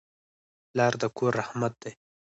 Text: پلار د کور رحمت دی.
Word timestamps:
پلار 0.69 0.93
د 1.01 1.03
کور 1.17 1.31
رحمت 1.41 1.73
دی. 1.81 1.91